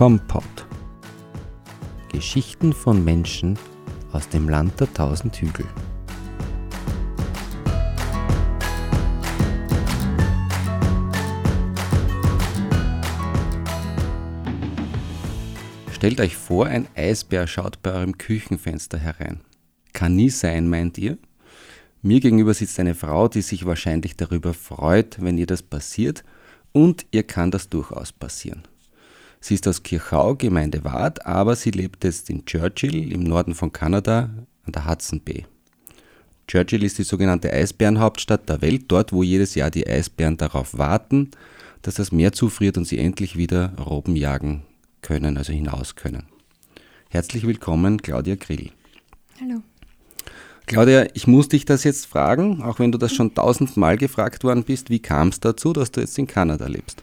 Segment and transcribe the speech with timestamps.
[0.00, 0.66] Kompott.
[2.10, 3.58] Geschichten von Menschen
[4.12, 5.66] aus dem Land der tausend Hügel.
[15.92, 19.42] Stellt euch vor, ein Eisbär schaut bei eurem Küchenfenster herein.
[19.92, 21.18] Kann nie sein, meint ihr?
[22.00, 26.24] Mir gegenüber sitzt eine Frau, die sich wahrscheinlich darüber freut, wenn ihr das passiert,
[26.72, 28.62] und ihr kann das durchaus passieren.
[29.40, 33.72] Sie ist aus Kirchau, Gemeinde Ward, aber sie lebt jetzt in Churchill im Norden von
[33.72, 34.28] Kanada
[34.64, 35.46] an der Hudson Bay.
[36.46, 41.30] Churchill ist die sogenannte Eisbärenhauptstadt der Welt, dort wo jedes Jahr die Eisbären darauf warten,
[41.80, 44.64] dass das Meer zufriert und sie endlich wieder Robben jagen
[45.00, 46.24] können, also hinaus können.
[47.08, 48.70] Herzlich willkommen, Claudia Grill.
[49.40, 49.62] Hallo.
[50.66, 54.64] Claudia, ich muss dich das jetzt fragen, auch wenn du das schon tausendmal gefragt worden
[54.64, 54.90] bist.
[54.90, 57.02] Wie kam es dazu, dass du jetzt in Kanada lebst?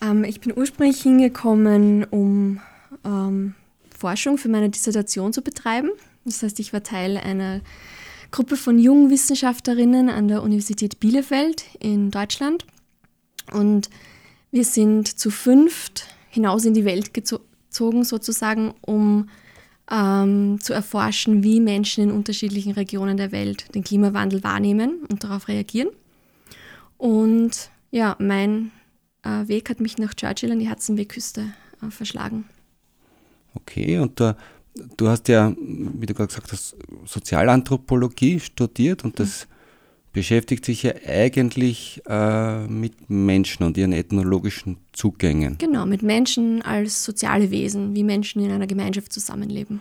[0.00, 2.60] Ähm, ich bin ursprünglich hingekommen, um
[3.04, 3.54] ähm,
[3.96, 5.90] Forschung für meine Dissertation zu betreiben.
[6.24, 7.60] Das heißt, ich war Teil einer
[8.30, 12.66] Gruppe von jungen Wissenschaftlerinnen an der Universität Bielefeld in Deutschland.
[13.52, 13.88] Und
[14.50, 19.28] wir sind zu fünft hinaus in die Welt gezogen, sozusagen, um
[19.90, 25.48] ähm, zu erforschen, wie Menschen in unterschiedlichen Regionen der Welt den Klimawandel wahrnehmen und darauf
[25.48, 25.88] reagieren.
[26.98, 28.70] Und ja, mein
[29.22, 31.52] Weg hat mich nach Churchill an die Hudsonby-Küste
[31.82, 32.44] äh, verschlagen.
[33.54, 34.36] Okay, und da,
[34.96, 39.58] du hast ja, wie du gerade gesagt hast, Sozialanthropologie studiert und das mhm
[40.18, 45.58] beschäftigt sich ja eigentlich äh, mit Menschen und ihren ethnologischen Zugängen.
[45.58, 49.80] Genau, mit Menschen als soziale Wesen, wie Menschen in einer Gemeinschaft zusammenleben.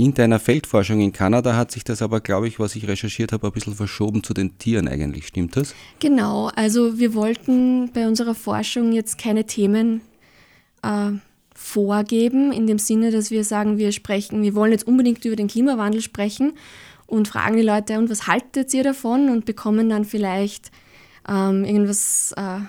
[0.00, 3.48] In deiner Feldforschung in Kanada hat sich das aber, glaube ich, was ich recherchiert habe,
[3.48, 5.26] ein bisschen verschoben zu den Tieren eigentlich.
[5.26, 5.74] Stimmt das?
[5.98, 10.00] Genau, also wir wollten bei unserer Forschung jetzt keine Themen
[10.82, 11.10] äh,
[11.54, 15.48] vorgeben, in dem Sinne, dass wir sagen, wir sprechen, wir wollen jetzt unbedingt über den
[15.48, 16.54] Klimawandel sprechen
[17.06, 19.28] und fragen die Leute, und was haltet ihr davon?
[19.28, 20.70] Und bekommen dann vielleicht
[21.28, 22.60] ähm, irgendwas äh,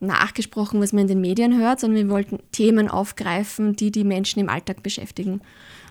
[0.00, 4.40] nachgesprochen, was man in den Medien hört, sondern wir wollten Themen aufgreifen, die die Menschen
[4.40, 5.42] im Alltag beschäftigen.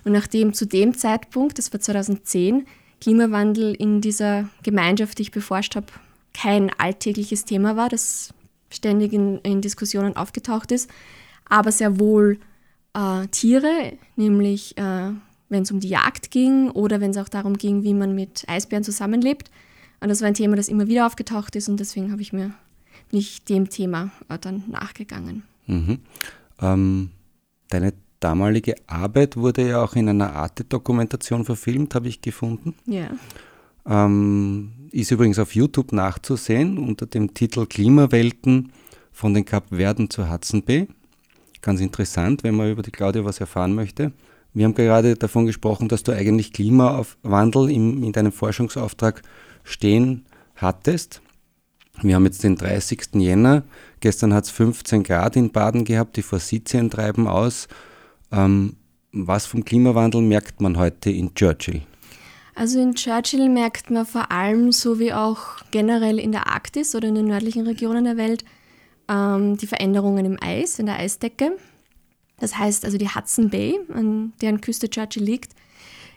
[0.08, 2.64] Und nachdem zu dem Zeitpunkt, das war 2010,
[2.98, 5.88] Klimawandel in dieser Gemeinschaft, die ich beforscht habe,
[6.32, 8.32] kein alltägliches Thema war, das
[8.70, 10.88] ständig in, in Diskussionen aufgetaucht ist,
[11.46, 12.38] aber sehr wohl
[12.94, 15.10] äh, Tiere, nämlich äh,
[15.50, 18.48] wenn es um die Jagd ging oder wenn es auch darum ging, wie man mit
[18.48, 19.50] Eisbären zusammenlebt.
[20.00, 22.54] Und das war ein Thema, das immer wieder aufgetaucht ist und deswegen habe ich mir
[23.12, 25.42] nicht dem Thema äh, dann nachgegangen.
[25.66, 25.98] Mhm.
[26.62, 27.10] Ähm,
[27.68, 32.74] deine damalige Arbeit wurde ja auch in einer Arte-Dokumentation verfilmt, habe ich gefunden.
[32.86, 33.10] Ja.
[33.86, 38.72] Ähm, ist übrigens auf YouTube nachzusehen unter dem Titel Klimawelten
[39.12, 40.88] von den Kapverden zur Hudson Bay.
[41.62, 44.12] Ganz interessant, wenn man über die Claudia was erfahren möchte.
[44.54, 49.22] Wir haben gerade davon gesprochen, dass du eigentlich Klimawandel im, in deinem Forschungsauftrag
[49.64, 50.24] stehen
[50.56, 51.20] hattest.
[52.02, 53.08] Wir haben jetzt den 30.
[53.14, 53.64] Jänner.
[54.00, 57.68] Gestern hat es 15 Grad in Baden gehabt, die Forsythien treiben aus.
[58.32, 58.76] Ähm,
[59.12, 61.82] was vom Klimawandel merkt man heute in Churchill?
[62.54, 67.08] Also in Churchill merkt man vor allem, so wie auch generell in der Arktis oder
[67.08, 68.44] in den nördlichen Regionen der Welt,
[69.08, 71.56] ähm, die Veränderungen im Eis, in der Eisdecke.
[72.40, 75.52] Das heißt also die Hudson Bay, an deren Küste Churchill liegt,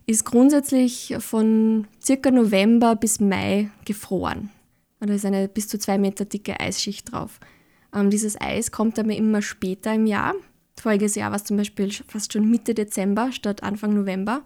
[0.06, 4.50] ist grundsätzlich von circa November bis Mai gefroren.
[5.00, 7.40] da ist eine bis zu zwei Meter dicke Eisschicht drauf.
[7.94, 10.34] Ähm, dieses Eis kommt aber immer später im Jahr.
[10.80, 14.42] Voriges Jahr war es zum Beispiel fast schon Mitte Dezember statt Anfang November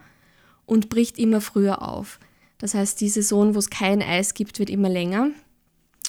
[0.65, 2.19] und bricht immer früher auf.
[2.57, 5.29] Das heißt, die Saison, wo es kein Eis gibt, wird immer länger.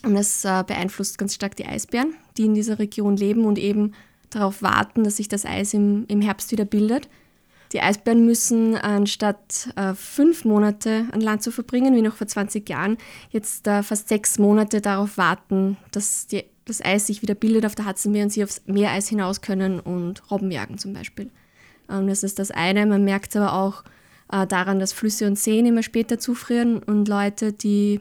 [0.02, 3.92] Und das äh, beeinflusst ganz stark die Eisbären, die in dieser Region leben und eben
[4.30, 7.08] darauf warten, dass sich das Eis im, im Herbst wieder bildet.
[7.72, 12.68] Die Eisbären müssen anstatt äh, fünf Monate an Land zu verbringen, wie noch vor 20
[12.68, 12.96] Jahren,
[13.30, 17.74] jetzt äh, fast sechs Monate darauf warten, dass die, das Eis sich wieder bildet auf
[17.74, 21.30] der Hudsonmeer und sie aufs Meereis hinaus können und Robben jagen zum Beispiel.
[21.90, 22.84] Ähm, das ist das eine.
[22.86, 23.84] Man merkt es aber auch
[24.30, 28.00] äh, daran, dass Flüsse und Seen immer später zufrieren und Leute, die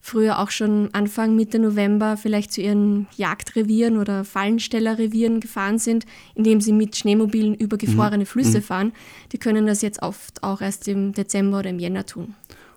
[0.00, 6.04] früher auch schon Anfang Mitte November vielleicht zu ihren Jagdrevieren oder Fallenstellerrevieren gefahren sind,
[6.34, 8.26] indem sie mit Schneemobilen über gefrorene mhm.
[8.26, 8.62] Flüsse mhm.
[8.62, 8.92] fahren.
[9.32, 12.34] Die können das jetzt oft auch erst im Dezember oder im Jänner tun.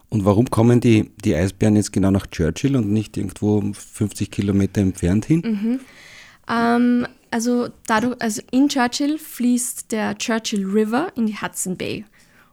[0.09, 4.81] Und warum kommen die, die Eisbären jetzt genau nach Churchill und nicht irgendwo 50 Kilometer
[4.81, 5.41] entfernt hin?
[5.41, 5.79] Mhm.
[6.49, 12.05] Ähm, also, dadurch, also in Churchill fließt der Churchill River in die Hudson Bay.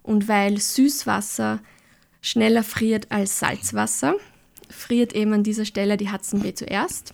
[0.03, 1.61] Und weil Süßwasser
[2.21, 4.15] schneller friert als Salzwasser,
[4.69, 7.13] friert eben an dieser Stelle die Hudson Bay zuerst.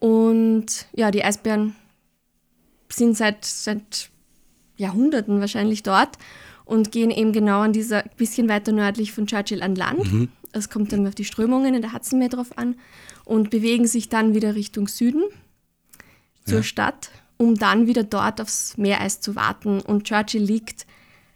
[0.00, 1.76] Und ja, die Eisbären
[2.88, 4.10] sind seit, seit
[4.76, 6.16] Jahrhunderten wahrscheinlich dort
[6.70, 10.12] und gehen eben genau an dieser, bisschen weiter nördlich von Churchill an Land.
[10.12, 10.28] Mhm.
[10.52, 12.76] Es kommt dann auf die Strömungen in der Hudson Meer drauf an
[13.24, 15.24] und bewegen sich dann wieder Richtung Süden
[16.44, 16.62] zur ja.
[16.62, 19.80] Stadt, um dann wieder dort aufs Meereis zu warten.
[19.80, 20.86] Und Churchill liegt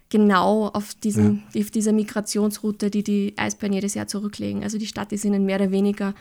[0.07, 1.61] genau auf, diesem, ja.
[1.61, 4.63] auf dieser Migrationsroute, die die Eisbären jedes Jahr zurücklegen.
[4.63, 6.13] Also die Stadt ist ihnen mehr oder weniger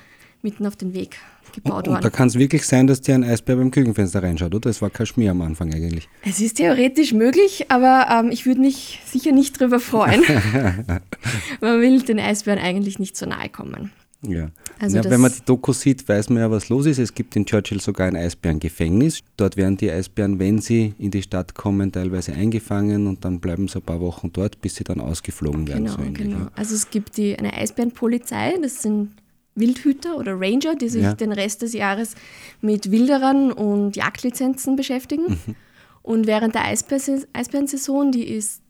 [0.45, 1.19] mitten auf den Weg
[1.55, 1.97] gebaut worden.
[1.97, 4.69] Und da kann es wirklich sein, dass dir ein Eisbär beim Küchenfenster reinschaut, oder?
[4.69, 6.09] Das war Kaschmir am Anfang eigentlich.
[6.25, 10.23] Es ist theoretisch möglich, aber ähm, ich würde mich sicher nicht drüber freuen.
[11.61, 13.91] Man will den Eisbären eigentlich nicht so nahe kommen.
[14.27, 14.51] Ja.
[14.79, 16.99] Also ja wenn man die Doku sieht, weiß man ja, was los ist.
[16.99, 19.21] Es gibt in Churchill sogar ein Eisbärengefängnis.
[19.37, 23.69] Dort werden die Eisbären, wenn sie in die Stadt kommen, teilweise eingefangen und dann bleiben
[23.69, 25.85] sie ein paar Wochen dort, bis sie dann ausgeflogen werden.
[25.85, 26.47] Genau, so genau.
[26.55, 29.11] Also es gibt die, eine Eisbärenpolizei, das sind
[29.55, 31.15] Wildhüter oder Ranger, die sich ja.
[31.15, 32.15] den Rest des Jahres
[32.61, 35.39] mit Wilderern und Jagdlizenzen beschäftigen.
[35.47, 35.57] Mhm.
[36.03, 38.63] Und während der Eisbärensaison, die ist,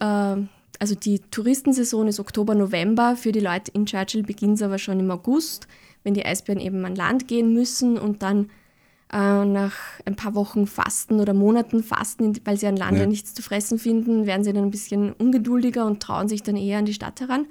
[0.00, 3.16] äh, also die Touristensaison ist Oktober, November.
[3.16, 5.66] Für die Leute in Churchill beginnt es aber schon im August,
[6.02, 8.50] wenn die Eisbären eben an Land gehen müssen und dann
[9.12, 13.06] äh, nach ein paar Wochen Fasten oder Monaten Fasten, weil sie an Land ja.
[13.06, 16.78] nichts zu fressen finden, werden sie dann ein bisschen ungeduldiger und trauen sich dann eher
[16.78, 17.46] an die Stadt heran.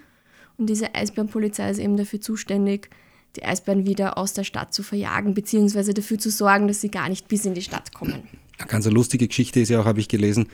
[0.58, 2.90] Und diese Eisbärenpolizei ist eben dafür zuständig,
[3.36, 7.10] die Eisbären wieder aus der Stadt zu verjagen, beziehungsweise dafür zu sorgen, dass sie gar
[7.10, 8.24] nicht bis in die Stadt kommen.
[8.60, 10.48] Eine ganz lustige Geschichte ist ja auch, habe ich gelesen,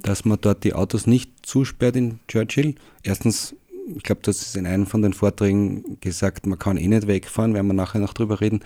[0.00, 2.74] dass man dort die Autos nicht zusperrt in Churchill.
[3.04, 3.54] Erstens,
[3.94, 7.54] ich glaube, das ist in einem von den Vorträgen gesagt, man kann eh nicht wegfahren,
[7.54, 8.60] werden wir nachher noch drüber reden.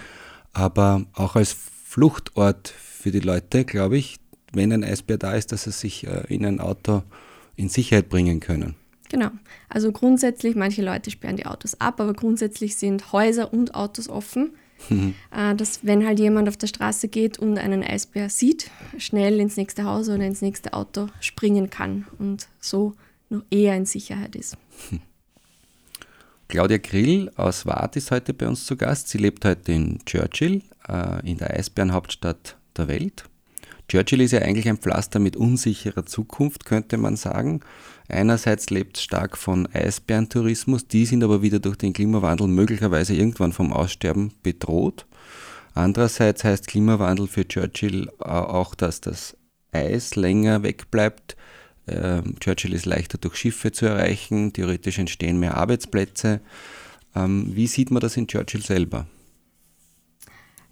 [0.55, 1.55] Aber auch als
[1.85, 4.17] Fluchtort für die Leute, glaube ich,
[4.53, 7.03] wenn ein Eisbär da ist, dass sie sich äh, in ein Auto
[7.57, 8.75] in Sicherheit bringen können.
[9.09, 9.31] Genau.
[9.69, 14.53] Also grundsätzlich, manche Leute sperren die Autos ab, aber grundsätzlich sind Häuser und Autos offen.
[14.89, 15.15] Mhm.
[15.35, 19.57] Äh, dass wenn halt jemand auf der Straße geht und einen Eisbär sieht, schnell ins
[19.57, 22.95] nächste Haus oder ins nächste Auto springen kann und so
[23.29, 24.57] noch eher in Sicherheit ist.
[26.49, 29.09] Claudia Grill aus Waadt ist heute bei uns zu Gast.
[29.09, 33.25] Sie lebt heute in Churchill, äh, in der Eisbärenhauptstadt der Welt.
[33.89, 37.61] Churchill ist ja eigentlich ein Pflaster mit unsicherer Zukunft, könnte man sagen.
[38.09, 43.53] Einerseits lebt es stark von Eisbärentourismus, die sind aber wieder durch den Klimawandel möglicherweise irgendwann
[43.53, 45.07] vom Aussterben bedroht.
[45.75, 49.37] Andererseits heißt Klimawandel für Churchill auch, dass das
[49.73, 51.37] Eis länger wegbleibt.
[51.87, 56.41] Ähm, Churchill ist leichter durch Schiffe zu erreichen, theoretisch entstehen mehr Arbeitsplätze.
[57.15, 59.07] Ähm, wie sieht man das in Churchill selber?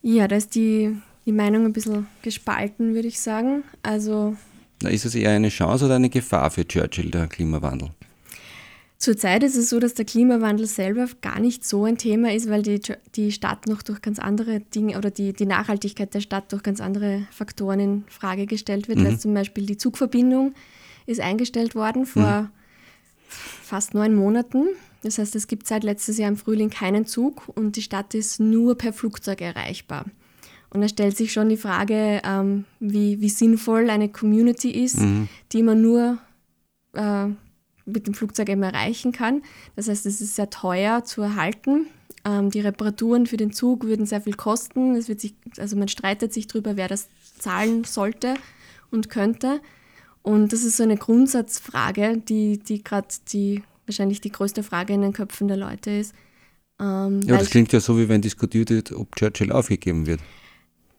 [0.03, 3.65] Ja, da ist die die Meinung ein bisschen gespalten, würde ich sagen.
[3.83, 4.37] Also
[4.83, 7.91] Na, ist es eher eine Chance oder eine Gefahr für Churchill, der Klimawandel?
[8.99, 12.63] Zurzeit ist es so, dass der Klimawandel selber gar nicht so ein Thema ist, weil
[12.63, 12.81] die,
[13.15, 16.81] die Stadt noch durch ganz andere Dinge oder die, die Nachhaltigkeit der Stadt durch ganz
[16.81, 18.99] andere Faktoren in Frage gestellt wird.
[18.99, 19.05] Mhm.
[19.05, 20.55] Weil zum Beispiel die Zugverbindung
[21.05, 22.49] ist eingestellt worden vor mhm.
[23.29, 24.69] fast neun Monaten.
[25.03, 28.41] Das heißt, es gibt seit letztes Jahr im Frühling keinen Zug und die Stadt ist
[28.41, 30.07] nur per Flugzeug erreichbar.
[30.71, 35.29] Und da stellt sich schon die Frage, ähm, wie, wie sinnvoll eine Community ist, mhm.
[35.53, 36.19] die man nur
[36.95, 37.27] äh,
[37.85, 39.43] mit dem Flugzeug eben erreichen kann.
[39.77, 41.87] Das heißt, es ist sehr teuer zu erhalten.
[42.25, 44.97] Ähm, die Reparaturen für den Zug würden sehr viel kosten.
[44.97, 47.09] Es wird sich, also man streitet sich darüber, wer das
[47.39, 48.35] zahlen sollte
[48.91, 49.61] und könnte.
[50.23, 55.03] Und das ist so eine Grundsatzfrage, die, die gerade die wahrscheinlich die größte Frage in
[55.03, 56.15] den Köpfen der Leute ist.
[56.81, 60.21] Ähm, ja, das klingt ja so, wie wenn diskutiert wird, ob Churchill aufgegeben wird.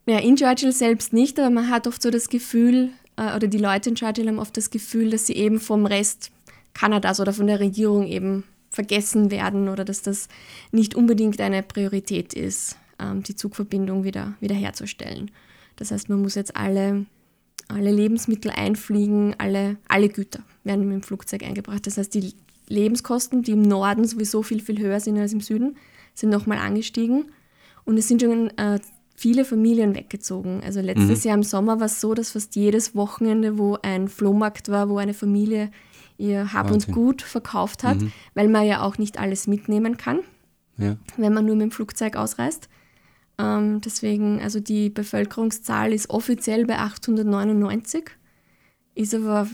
[0.08, 3.58] Ja, in Churchill selbst nicht, aber man hat oft so das Gefühl, äh, oder die
[3.58, 6.32] Leute in Churchill haben oft das Gefühl, dass sie eben vom Rest
[6.74, 10.30] Kanadas oder von der Regierung eben vergessen werden oder dass das
[10.72, 15.30] nicht unbedingt eine Priorität ist, ähm, die Zugverbindung wieder, herzustellen.
[15.76, 17.06] Das heißt, man muss jetzt alle,
[17.68, 21.86] alle Lebensmittel einfliegen, alle, alle Güter werden mit dem Flugzeug eingebracht.
[21.86, 22.34] Das heißt, die
[22.70, 25.76] Lebenskosten, die im Norden sowieso viel, viel höher sind als im Süden,
[26.14, 27.26] sind nochmal angestiegen.
[27.84, 28.80] Und es sind schon äh,
[29.18, 30.62] viele Familien weggezogen.
[30.64, 31.28] Also letztes mhm.
[31.28, 34.98] Jahr im Sommer war es so, dass fast jedes Wochenende, wo ein Flohmarkt war, wo
[34.98, 35.72] eine Familie
[36.18, 36.90] ihr Hab Wahnsinn.
[36.90, 38.12] und Gut verkauft hat, mhm.
[38.36, 40.20] weil man ja auch nicht alles mitnehmen kann,
[40.78, 40.98] ja.
[41.18, 42.70] wenn man nur mit dem Flugzeug ausreist.
[43.40, 48.06] Ähm, deswegen, also die Bevölkerungszahl ist offiziell bei 899,
[48.96, 49.48] ist aber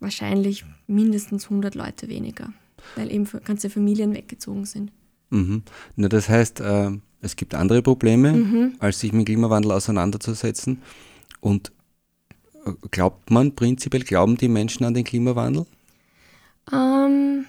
[0.00, 2.52] wahrscheinlich mindestens 100 Leute weniger,
[2.96, 4.92] weil eben ganze Familien weggezogen sind.
[5.30, 5.62] Mhm.
[5.96, 6.90] Na, das heißt, äh,
[7.22, 8.74] es gibt andere Probleme, mhm.
[8.80, 10.82] als sich mit Klimawandel auseinanderzusetzen.
[11.40, 11.72] Und
[12.66, 15.64] äh, glaubt man prinzipiell, glauben die Menschen an den Klimawandel?
[16.72, 17.46] Ähm,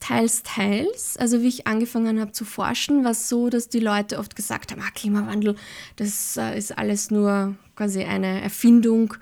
[0.00, 1.16] teils, teils.
[1.16, 4.72] Also wie ich angefangen habe zu forschen, war es so, dass die Leute oft gesagt
[4.72, 5.54] haben, ah, Klimawandel,
[5.96, 9.14] das äh, ist alles nur quasi eine Erfindung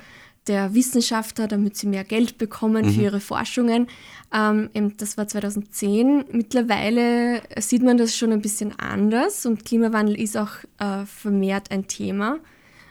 [0.47, 2.90] der Wissenschaftler, damit sie mehr Geld bekommen mhm.
[2.92, 3.88] für ihre Forschungen.
[4.32, 6.25] Ähm, das war 2010.
[6.32, 11.87] Mittlerweile sieht man das schon ein bisschen anders und Klimawandel ist auch äh, vermehrt ein
[11.88, 12.38] Thema.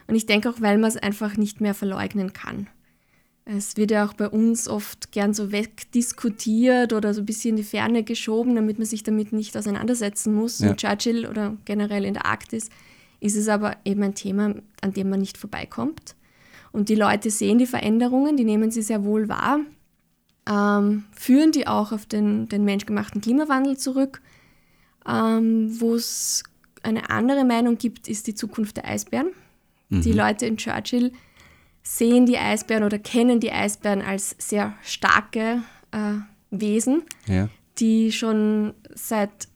[0.08, 2.68] Und ich denke auch, weil man es einfach nicht mehr verleugnen kann.
[3.46, 7.56] Es wird ja auch bei uns oft gern so wegdiskutiert oder so ein bisschen in
[7.58, 10.60] die Ferne geschoben, damit man sich damit nicht auseinandersetzen muss.
[10.60, 10.70] Ja.
[10.70, 12.70] In Churchill oder generell in der Arktis
[13.20, 16.16] ist es aber eben ein Thema, an dem man nicht vorbeikommt.
[16.72, 19.60] Und die Leute sehen die Veränderungen, die nehmen sie sehr wohl wahr,
[20.48, 24.22] ähm, führen die auch auf den, den menschgemachten Klimawandel zurück.
[25.08, 26.44] Ähm, Wo es
[26.84, 29.32] eine andere Meinung gibt, ist die Zukunft der Eisbären.
[29.90, 30.02] Mhm.
[30.02, 31.12] Die Leute in Churchill
[31.84, 36.16] sehen die Eisbären oder kennen die Eisbären als sehr starke äh,
[36.52, 37.50] Wesen, ja.
[37.80, 39.48] die schon seit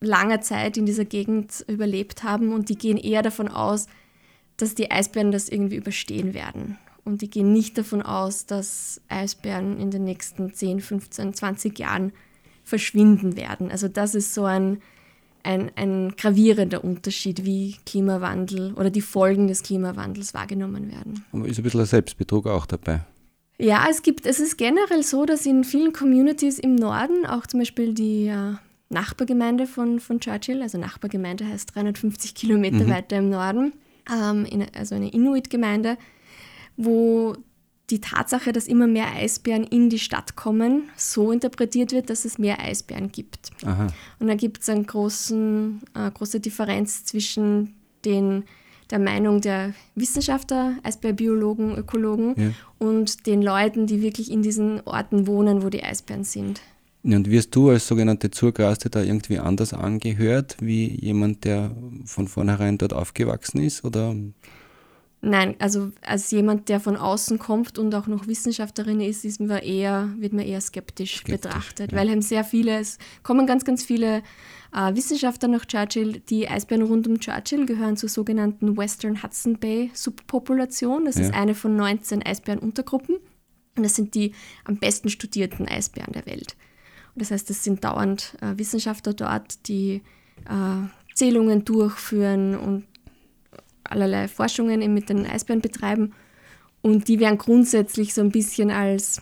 [0.00, 3.86] langer Zeit in dieser Gegend überlebt haben und die gehen eher davon aus,
[4.56, 6.78] dass die Eisbären das irgendwie überstehen werden.
[7.04, 12.12] Und die gehen nicht davon aus, dass Eisbären in den nächsten 10, 15, 20 Jahren
[12.62, 13.70] verschwinden werden.
[13.70, 14.80] Also das ist so ein,
[15.42, 21.24] ein, ein gravierender Unterschied, wie Klimawandel oder die Folgen des Klimawandels wahrgenommen werden.
[21.32, 23.04] Aber ist ein bisschen ein Selbstbetrug auch dabei?
[23.58, 27.60] Ja, es gibt, es ist generell so, dass in vielen Communities im Norden, auch zum
[27.60, 28.54] Beispiel die äh,
[28.88, 32.90] Nachbargemeinde von, von Churchill, also Nachbargemeinde heißt 350 Kilometer mhm.
[32.90, 33.72] weiter im Norden,
[34.10, 35.98] ähm, in, also eine Inuit-Gemeinde,
[36.76, 37.34] wo
[37.90, 42.38] die Tatsache, dass immer mehr Eisbären in die Stadt kommen, so interpretiert wird, dass es
[42.38, 43.50] mehr Eisbären gibt.
[43.64, 43.88] Aha.
[44.18, 44.82] Und da gibt es eine
[45.94, 48.44] äh, große Differenz zwischen den,
[48.90, 52.50] der Meinung der Wissenschaftler, Eisbärbiologen, Ökologen ja.
[52.78, 56.62] und den Leuten, die wirklich in diesen Orten wohnen, wo die Eisbären sind.
[57.04, 62.78] Und wirst du als sogenannte Zurgraste da irgendwie anders angehört, wie jemand, der von vornherein
[62.78, 63.84] dort aufgewachsen ist?
[63.84, 64.14] Oder?
[65.20, 69.58] Nein, also als jemand, der von außen kommt und auch noch Wissenschaftlerin ist, ist man
[69.58, 71.98] eher, wird man eher skeptisch, skeptisch betrachtet, ja.
[71.98, 74.22] weil eben sehr viele, es kommen ganz, ganz viele
[74.72, 76.20] äh, Wissenschaftler nach Churchill.
[76.28, 81.04] Die Eisbären rund um Churchill gehören zur sogenannten Western Hudson Bay Subpopulation.
[81.04, 81.22] Das ja.
[81.22, 83.16] ist eine von 19 Eisbärenuntergruppen
[83.76, 86.56] und das sind die am besten studierten Eisbären der Welt.
[87.14, 90.02] Das heißt, es sind dauernd äh, Wissenschaftler dort, die
[90.46, 92.84] äh, Zählungen durchführen und
[93.84, 96.14] allerlei Forschungen eben mit den Eisbären betreiben.
[96.80, 99.20] Und die werden grundsätzlich so ein bisschen als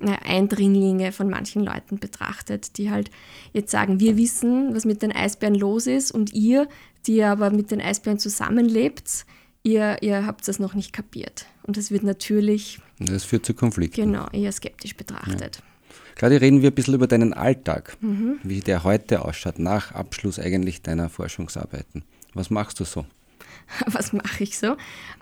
[0.00, 3.10] na, Eindringlinge von manchen Leuten betrachtet, die halt
[3.52, 6.68] jetzt sagen, wir wissen, was mit den Eisbären los ist und ihr,
[7.06, 9.26] die aber mit den Eisbären zusammenlebt,
[9.62, 11.46] ihr, ihr habt das noch nicht kapiert.
[11.62, 12.80] Und das wird natürlich.
[12.98, 14.12] Das führt zu Konflikten.
[14.12, 15.56] Genau, eher skeptisch betrachtet.
[15.56, 15.73] Ja.
[16.14, 18.38] Claudia, reden wir ein bisschen über deinen Alltag, mhm.
[18.42, 22.04] wie der heute ausschaut, nach Abschluss eigentlich deiner Forschungsarbeiten.
[22.34, 23.04] Was machst du so?
[23.86, 24.76] Was mache ich so?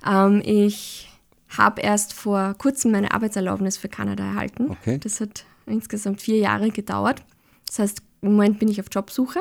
[0.06, 1.08] Ähm, ich
[1.49, 4.70] habe erst vor kurzem meine Arbeitserlaubnis für Kanada erhalten.
[4.70, 4.99] Okay.
[4.99, 7.22] Das hat insgesamt vier Jahre gedauert.
[7.66, 9.40] Das heißt, im Moment bin ich auf Jobsuche.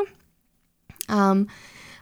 [1.10, 1.48] Ähm,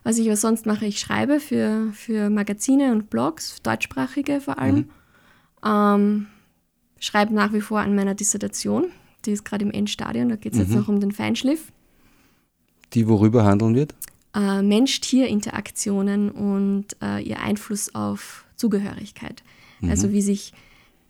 [0.04, 4.76] was ich aber sonst mache, ich schreibe für, für Magazine und Blogs, deutschsprachige vor allem.
[4.76, 4.90] Mhm.
[5.66, 6.28] Ähm,
[7.00, 8.92] schreibe nach wie vor an meiner Dissertation
[9.26, 10.66] die ist gerade im Endstadion, da geht es mhm.
[10.66, 11.72] jetzt noch um den Feinschliff.
[12.94, 13.94] Die worüber handeln wird?
[14.36, 19.44] Äh, Mensch-Tier-Interaktionen und äh, ihr Einfluss auf Zugehörigkeit.
[19.82, 19.90] Mhm.
[19.90, 20.54] Also wie sich,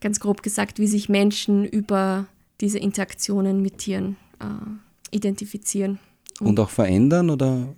[0.01, 2.25] ganz grob gesagt, wie sich Menschen über
[2.61, 5.99] diese Interaktionen mit Tieren äh, identifizieren.
[6.39, 7.75] Und, und, auch verändern oder?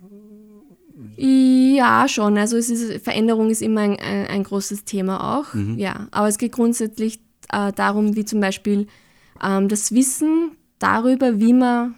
[1.16, 2.38] Ja, schon.
[2.38, 5.52] Also ist, Veränderung ist immer ein, ein, ein großes Thema auch.
[5.54, 5.78] Mhm.
[5.78, 7.20] Ja, aber es geht grundsätzlich
[7.52, 8.86] äh, darum, wie zum Beispiel
[9.40, 11.94] das Wissen darüber, wie man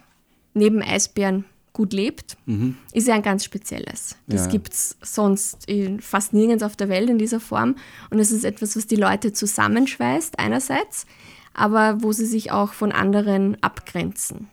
[0.53, 2.77] neben Eisbären gut lebt, mhm.
[2.93, 4.15] ist ja ein ganz spezielles.
[4.27, 4.51] Das ja.
[4.51, 5.67] gibt es sonst
[5.99, 7.75] fast nirgends auf der Welt in dieser Form.
[8.09, 11.05] Und es ist etwas, was die Leute zusammenschweißt, einerseits,
[11.53, 14.47] aber wo sie sich auch von anderen abgrenzen.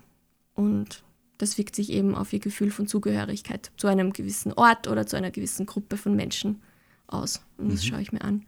[0.55, 1.05] Und
[1.39, 5.17] das wirkt sich eben auf ihr Gefühl von Zugehörigkeit zu einem gewissen Ort oder zu
[5.17, 6.61] einer gewissen Gruppe von Menschen
[7.07, 7.41] aus.
[7.57, 7.89] Und das mhm.
[7.89, 8.45] schaue ich mir an.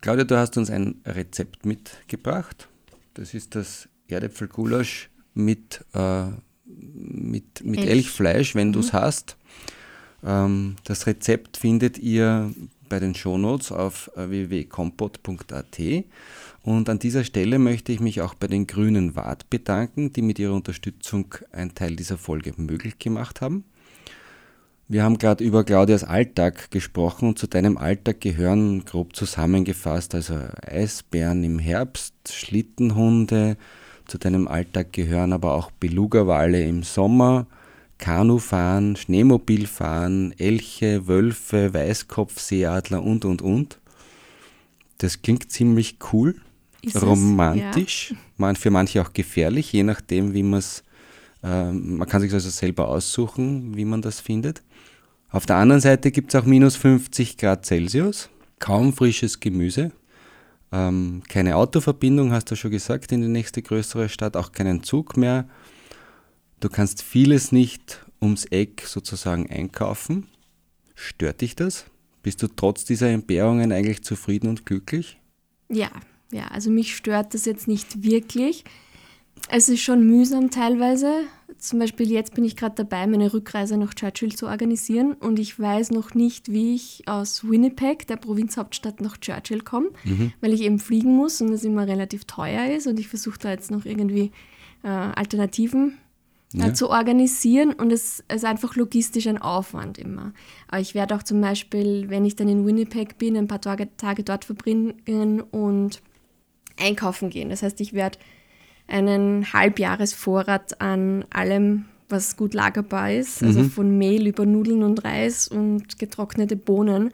[0.00, 2.68] Claudia, du hast uns ein Rezept mitgebracht.
[3.14, 6.26] Das ist das Erdäpfelgulasch mit, äh,
[6.66, 7.90] mit, mit Elch.
[7.90, 8.72] Elchfleisch, wenn mhm.
[8.72, 9.36] du es hast.
[10.24, 12.52] Ähm, das Rezept findet ihr
[12.88, 15.80] bei den Shownotes auf äh, www.kompot.at.
[16.62, 20.38] Und an dieser Stelle möchte ich mich auch bei den Grünen Wart bedanken, die mit
[20.38, 23.64] ihrer Unterstützung einen Teil dieser Folge möglich gemacht haben.
[24.86, 30.38] Wir haben gerade über Claudias Alltag gesprochen und zu deinem Alltag gehören grob zusammengefasst also
[30.60, 33.56] Eisbären im Herbst, Schlittenhunde,
[34.06, 37.46] zu deinem Alltag gehören aber auch Beluga-Wale im Sommer,
[37.96, 43.78] Kanufahren, Schneemobilfahren, Elche, Wölfe, Weißkopf, Seeadler und, und, und.
[44.98, 46.36] Das klingt ziemlich cool,
[46.82, 50.84] Ist romantisch, man, für manche auch gefährlich, je nachdem, wie man es,
[51.42, 54.62] äh, man kann sich also selber aussuchen, wie man das findet.
[55.34, 59.90] Auf der anderen Seite gibt es auch minus 50 Grad Celsius, kaum frisches Gemüse,
[60.70, 65.16] ähm, keine Autoverbindung, hast du schon gesagt, in die nächste größere Stadt, auch keinen Zug
[65.16, 65.48] mehr.
[66.60, 70.28] Du kannst vieles nicht ums Eck sozusagen einkaufen.
[70.94, 71.86] Stört dich das?
[72.22, 75.18] Bist du trotz dieser Entbehrungen eigentlich zufrieden und glücklich?
[75.68, 75.90] Ja,
[76.30, 78.62] ja, also mich stört das jetzt nicht wirklich.
[79.48, 81.12] Es ist schon mühsam teilweise.
[81.58, 85.58] Zum Beispiel jetzt bin ich gerade dabei, meine Rückreise nach Churchill zu organisieren und ich
[85.58, 89.90] weiß noch nicht, wie ich aus Winnipeg, der Provinzhauptstadt, nach Churchill komme,
[90.40, 93.50] weil ich eben fliegen muss und es immer relativ teuer ist und ich versuche da
[93.50, 94.32] jetzt noch irgendwie
[94.82, 95.98] äh, Alternativen
[96.54, 96.74] äh, Ja.
[96.74, 100.32] zu organisieren und es ist einfach logistisch ein Aufwand immer.
[100.68, 103.88] Aber ich werde auch zum Beispiel, wenn ich dann in Winnipeg bin, ein paar Tage,
[103.96, 106.02] Tage dort verbringen und
[106.78, 107.50] einkaufen gehen.
[107.50, 108.18] Das heißt, ich werde
[108.86, 115.48] einen Halbjahresvorrat an allem, was gut lagerbar ist, also von Mehl über Nudeln und Reis
[115.48, 117.08] und getrocknete Bohnen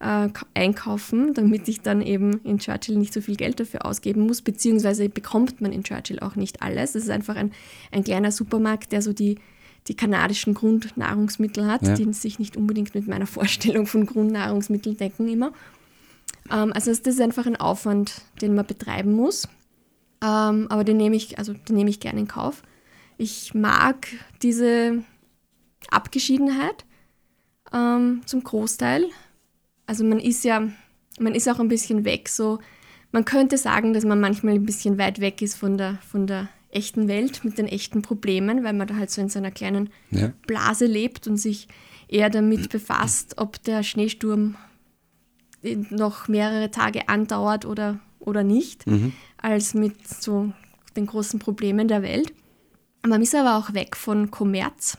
[0.00, 4.22] äh, ka- einkaufen, damit ich dann eben in Churchill nicht so viel Geld dafür ausgeben
[4.26, 6.94] muss, beziehungsweise bekommt man in Churchill auch nicht alles.
[6.94, 7.50] Es ist einfach ein,
[7.90, 9.38] ein kleiner Supermarkt, der so die,
[9.88, 11.94] die kanadischen Grundnahrungsmittel hat, Ja.
[11.94, 15.52] die sich nicht unbedingt mit meiner Vorstellung von Grundnahrungsmitteln decken immer.
[16.50, 19.48] Ähm, also das ist einfach ein Aufwand, den man betreiben muss.
[20.22, 22.62] Ähm, aber den nehme ich, also den nehme ich gerne in Kauf.
[23.16, 24.08] Ich mag
[24.42, 25.02] diese
[25.90, 26.84] Abgeschiedenheit
[27.72, 29.04] ähm, zum Großteil.
[29.86, 30.68] Also man ist ja,
[31.18, 32.28] man ist auch ein bisschen weg.
[32.28, 32.58] So,
[33.12, 36.48] man könnte sagen, dass man manchmal ein bisschen weit weg ist von der, von der
[36.70, 40.32] echten Welt mit den echten Problemen, weil man da halt so in seiner kleinen Ja.
[40.46, 41.66] Blase lebt und sich
[42.08, 44.56] eher damit befasst, ob der Schneesturm
[45.90, 48.84] noch mehrere Tage andauert oder, oder nicht,
[49.38, 50.52] als mit so
[50.96, 52.32] den großen Problemen der Welt.
[53.06, 54.98] Man ist aber auch weg von Kommerz.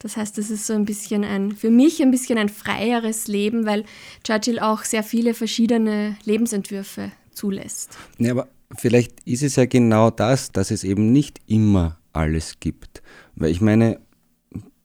[0.00, 3.66] Das heißt, es ist so ein bisschen ein, für mich ein bisschen ein freieres Leben,
[3.66, 3.84] weil
[4.24, 7.98] Churchill auch sehr viele verschiedene Lebensentwürfe zulässt.
[8.18, 13.02] Ja, aber vielleicht ist es ja genau das, dass es eben nicht immer alles gibt.
[13.34, 14.00] Weil ich meine,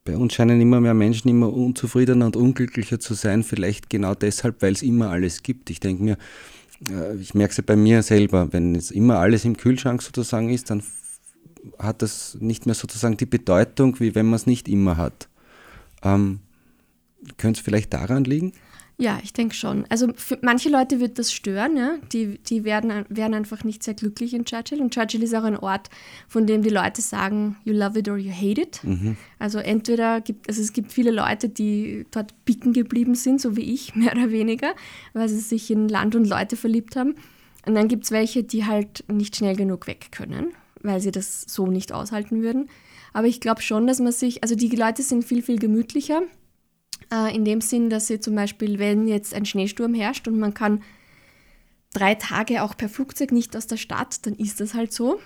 [0.03, 4.61] bei uns scheinen immer mehr Menschen immer unzufriedener und unglücklicher zu sein, vielleicht genau deshalb,
[4.61, 5.69] weil es immer alles gibt.
[5.69, 6.17] Ich denke mir,
[7.19, 10.69] ich merke es ja bei mir selber, wenn es immer alles im Kühlschrank sozusagen ist,
[10.69, 10.83] dann
[11.79, 15.29] hat das nicht mehr sozusagen die Bedeutung, wie wenn man es nicht immer hat.
[16.03, 16.39] Ähm,
[17.37, 18.53] könnte es vielleicht daran liegen?
[18.97, 19.85] Ja, ich denke schon.
[19.89, 21.95] Also für manche Leute wird das stören, ja.
[22.13, 24.79] Die, die werden, werden einfach nicht sehr glücklich in Churchill.
[24.81, 25.89] Und Churchill ist auch ein Ort,
[26.29, 28.79] von dem die Leute sagen, you love it or you hate it.
[29.37, 33.73] Also entweder gibt, also es gibt viele Leute, die dort picken geblieben sind, so wie
[33.73, 34.73] ich, mehr oder weniger,
[35.13, 37.15] weil sie sich in Land und Leute verliebt haben.
[37.65, 40.53] Und dann gibt es welche, die halt nicht schnell genug weg können,
[40.83, 42.69] weil sie das so nicht aushalten würden.
[43.11, 46.21] Aber ich glaube schon, dass man sich, also die Leute sind viel, viel gemütlicher.
[47.11, 50.53] Äh, in dem Sinn, dass sie zum Beispiel, wenn jetzt ein Schneesturm herrscht und man
[50.53, 50.81] kann
[51.93, 55.19] drei Tage auch per Flugzeug nicht aus der Stadt, dann ist das halt so.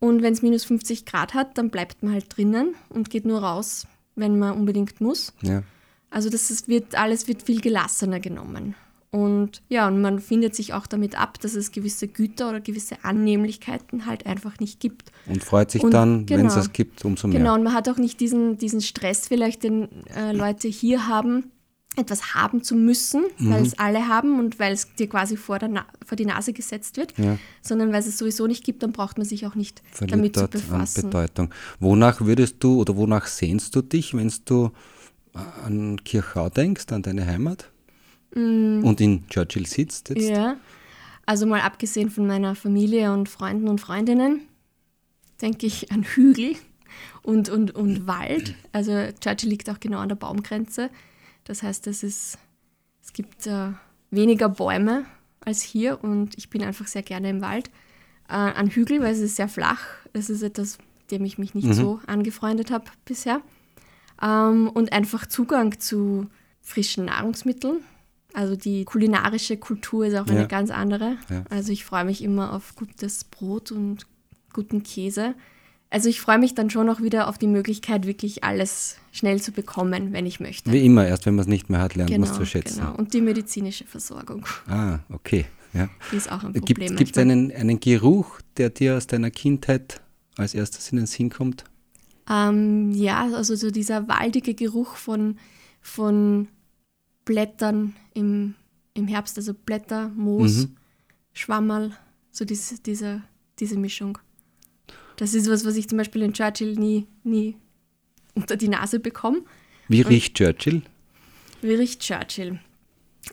[0.00, 3.42] Und wenn es minus 50 Grad hat, dann bleibt man halt drinnen und geht nur
[3.42, 3.86] raus,
[4.16, 5.32] wenn man unbedingt muss.
[5.40, 5.62] Ja.
[6.10, 8.74] Also das ist, wird, alles wird viel gelassener genommen.
[9.14, 12.96] Und ja, und man findet sich auch damit ab, dass es gewisse Güter oder gewisse
[13.04, 15.12] Annehmlichkeiten halt einfach nicht gibt.
[15.26, 16.64] Und freut sich Und dann, wenn es genau.
[16.64, 17.38] es gibt, umso mehr.
[17.38, 21.52] Genau, und man hat auch nicht diesen, diesen Stress vielleicht, den äh, Leute hier haben,
[21.96, 23.66] etwas haben zu müssen, weil Mhm.
[23.66, 27.16] es alle haben und weil es dir quasi vor, Na vor die Nase gesetzt wird,
[27.16, 27.38] Ja.
[27.62, 30.34] sondern weil es es sowieso nicht gibt, dann braucht man sich auch nicht verliert damit
[30.34, 31.02] zu dort an befassen.
[31.10, 31.50] Bedeutung.
[31.78, 34.72] Wonach würdest du oder wonach sehnst du dich, wenn du
[35.64, 37.70] an Kirchau denkst, an deine Heimat?
[38.34, 40.28] Und in Churchill sitzt jetzt?
[40.28, 40.32] Mm.
[40.32, 40.56] Ja,
[41.26, 44.42] also mal abgesehen von meiner Familie und Freunden und Freundinnen,
[45.40, 46.56] denke ich an Hügel
[47.22, 48.54] und, und, und Wald.
[48.72, 50.90] Also Churchill liegt auch genau an der Baumgrenze.
[51.44, 52.38] Das heißt, es, ist,
[53.02, 53.70] es gibt äh,
[54.10, 55.04] weniger Bäume
[55.40, 57.70] als hier und ich bin einfach sehr gerne im Wald.
[58.28, 59.80] Äh, an Hügel, weil es ist sehr flach.
[60.12, 60.78] Das ist etwas,
[61.10, 63.42] dem ich mich nicht so angefreundet habe bisher.
[64.22, 66.28] Ähm, und einfach Zugang zu
[66.62, 67.80] frischen Nahrungsmitteln.
[68.34, 70.46] Also die kulinarische Kultur ist auch eine Ja.
[70.46, 71.16] ganz andere.
[71.30, 71.44] Ja.
[71.50, 74.06] Also ich freue mich immer auf gutes Brot und
[74.52, 75.34] guten Käse.
[75.88, 79.52] Also ich freue mich dann schon auch wieder auf die Möglichkeit, wirklich alles schnell zu
[79.52, 80.72] bekommen, wenn ich möchte.
[80.72, 82.80] Wie immer, erst wenn man es nicht mehr hat, lernt man genau, es zu schätzen.
[82.80, 82.96] genau.
[82.96, 85.44] Und die medizinische Versorgung, Ah, okay.
[85.72, 85.88] Ja.
[86.10, 86.96] die ist auch ein Problem.
[86.96, 90.00] Gibt es einen, einen Geruch, der dir aus deiner Kindheit
[90.36, 91.62] als erstes in den Sinn kommt?
[92.28, 95.36] Ähm, ja, also so dieser waldige Geruch von,
[95.80, 96.48] von
[97.24, 98.54] Blättern im,
[98.94, 100.76] im Herbst, also Blätter, Moos, mhm.
[101.32, 101.96] Schwammerl,
[102.30, 103.22] so diese, diese,
[103.58, 104.18] diese Mischung.
[105.16, 107.56] Das ist was, was ich zum Beispiel in Churchill nie, nie
[108.34, 109.42] unter die Nase bekomme.
[109.88, 110.82] Wie riecht Und, Churchill?
[111.62, 112.58] Wie riecht Churchill?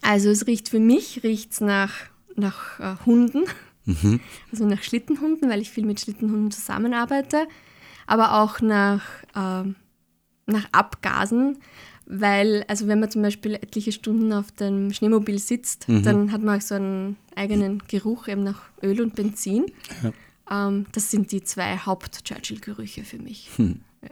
[0.02, 1.94] Also es riecht für mich riecht's nach,
[2.36, 3.44] nach äh, Hunden,
[3.86, 4.20] mhm.
[4.52, 7.48] also nach Schlittenhunden, weil ich viel mit Schlittenhunden zusammenarbeite,
[8.08, 9.04] aber auch nach,
[9.36, 9.70] äh,
[10.46, 11.58] nach Abgasen,
[12.14, 16.04] weil, also wenn man zum Beispiel etliche Stunden auf dem Schneemobil sitzt, mhm.
[16.04, 19.68] dann hat man auch so einen eigenen Geruch eben nach Öl und Benzin.
[20.04, 20.68] Ja.
[20.68, 23.50] Ähm, das sind die zwei Haupt-Churchill-Gerüche für mich.
[23.56, 23.80] Hm.
[24.02, 24.10] Ja.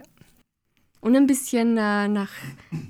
[1.02, 2.32] Und ein bisschen äh, nach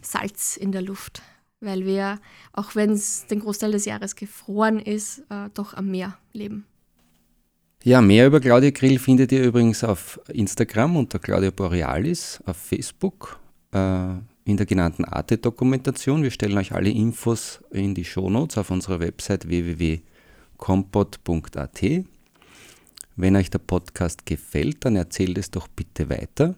[0.03, 1.23] Salz in der Luft,
[1.59, 2.19] weil wir,
[2.53, 6.65] auch wenn es den Großteil des Jahres gefroren ist, äh, doch am Meer leben.
[7.83, 13.39] Ja, mehr über Claudia Grill findet ihr übrigens auf Instagram unter Claudia Borealis, auf Facebook.
[13.71, 14.17] Äh,
[14.49, 16.23] in der genannten Arte-Dokumentation.
[16.23, 21.81] Wir stellen euch alle Infos in die Shownotes auf unserer Website www.compot.at.
[23.15, 26.55] Wenn euch der Podcast gefällt, dann erzählt es doch bitte weiter.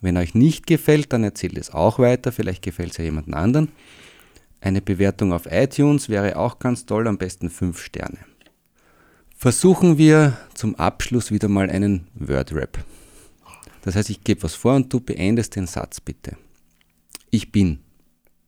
[0.00, 2.32] Wenn euch nicht gefällt, dann erzählt es auch weiter.
[2.32, 3.68] Vielleicht gefällt es ja jemand anderen.
[4.60, 8.18] Eine Bewertung auf iTunes wäre auch ganz toll, am besten 5 Sterne.
[9.36, 12.84] Versuchen wir zum Abschluss wieder mal einen Word-Rap.
[13.82, 16.36] Das heißt, ich gebe was vor und du beendest den Satz bitte.
[17.30, 17.78] Ich bin.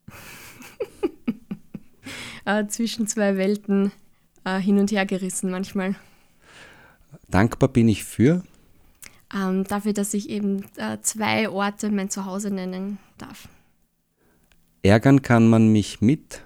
[2.45, 3.93] äh, zwischen zwei Welten
[4.45, 5.95] äh, hin und her gerissen manchmal.
[7.29, 8.43] Dankbar bin ich für?
[9.33, 13.49] Ähm, dafür, dass ich eben äh, zwei Orte mein Zuhause nennen darf.
[14.83, 16.43] Ärgern kann man mich mit?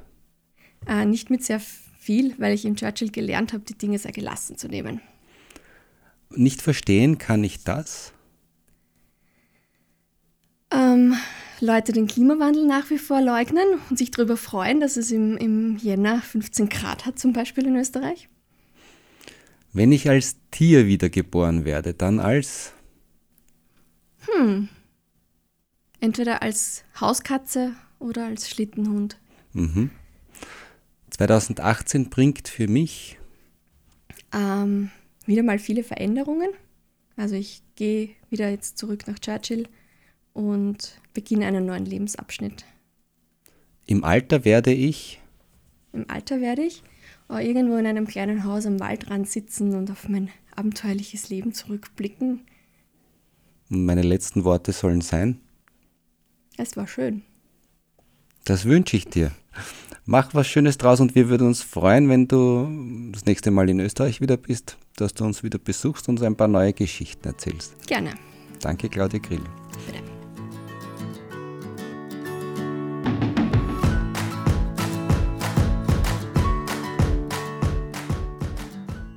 [0.87, 4.59] Äh, nicht mit sehr viel, weil ich in Churchill gelernt habe, die Dinge sehr gelassen
[4.59, 5.01] zu nehmen.
[6.31, 8.13] Nicht verstehen kann ich das?
[10.71, 11.15] Ähm,
[11.65, 15.77] Leute den Klimawandel nach wie vor leugnen und sich darüber freuen, dass es im, im
[15.79, 18.29] Jänner 15 Grad hat, zum Beispiel in Österreich?
[19.73, 22.73] Wenn ich als Tier wiedergeboren werde, dann als?
[24.27, 24.69] Hm.
[26.01, 29.17] Entweder als Hauskatze oder als Schlittenhund.
[29.55, 29.91] Mhm.
[31.11, 33.19] 2018 bringt für mich
[34.35, 34.91] ähm,
[35.25, 36.51] wieder mal viele Veränderungen.
[37.17, 39.67] Also ich gehe wieder jetzt zurück nach Churchill
[40.35, 42.67] und beginne einen neuen Lebensabschnitt.
[43.87, 45.21] Im Alter werde ich?
[45.93, 46.83] Im Alter werde ich
[47.31, 52.41] äh, irgendwo in einem kleinen Haus am Waldrand sitzen und auf mein abenteuerliches Leben zurückblicken.
[53.69, 55.41] Meine letzten Worte sollen sein?
[56.57, 57.23] Es war schön.
[58.45, 59.33] Das wünsche ich dir.
[60.05, 63.81] Mach was Schönes draus und wir würden uns freuen, wenn du das nächste Mal in
[63.81, 67.87] Österreich wieder bist, dass du uns wieder besuchst und uns ein paar neue Geschichten erzählst.
[67.87, 68.11] Gerne.
[68.61, 69.41] Danke, Claudia Grill.
[69.87, 70.14] Bitte.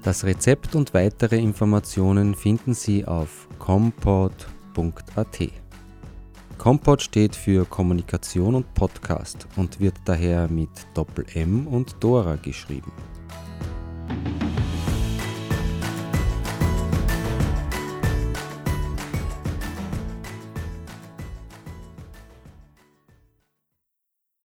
[0.07, 5.49] Das Rezept und weitere Informationen finden Sie auf compot.at.
[6.57, 12.93] Compot steht für Kommunikation und Podcast und wird daher mit Doppel M und Dora geschrieben.